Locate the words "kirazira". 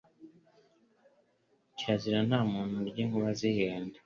1.77-2.19